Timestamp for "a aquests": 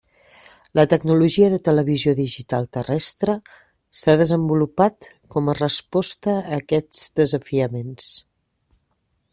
6.41-7.05